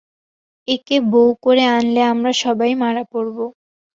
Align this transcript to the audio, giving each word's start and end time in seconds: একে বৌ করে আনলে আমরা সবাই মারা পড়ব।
একে 0.67 0.97
বৌ 1.11 1.25
করে 1.43 1.63
আনলে 1.71 2.01
আমরা 2.13 2.31
সবাই 2.43 2.71
মারা 2.81 3.03
পড়ব। 3.11 3.37